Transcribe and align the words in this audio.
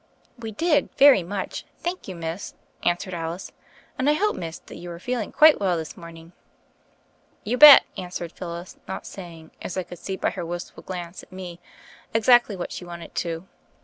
"We 0.39 0.51
did, 0.51 0.89
very 0.97 1.21
much, 1.21 1.63
thank 1.77 2.07
you, 2.07 2.15
Miss," 2.15 2.55
answered 2.81 3.13
Alice; 3.13 3.51
"and 3.99 4.09
I 4.09 4.13
hope, 4.13 4.35
Miss, 4.35 4.57
that 4.57 4.77
you 4.77 4.89
arc 4.89 5.03
feeling 5.03 5.31
quite 5.31 5.59
well 5.59 5.77
this 5.77 5.95
morning?*' 5.95 6.31
"You 7.43 7.59
bet," 7.59 7.83
answered 7.95 8.31
Phyllis, 8.31 8.77
not 8.87 9.05
saying, 9.05 9.51
as 9.61 9.77
I 9.77 9.83
could 9.83 9.99
see 9.99 10.17
by 10.17 10.31
her 10.31 10.43
wistful 10.43 10.81
glance 10.81 11.21
at 11.21 11.31
me, 11.31 11.59
exactly 12.15 12.55
what 12.55 12.71
she 12.71 12.83
wanted 12.83 13.13
to. 13.13 13.47